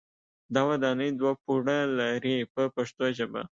[0.53, 3.41] دا ودانۍ دوه پوړه لري په پښتو ژبه.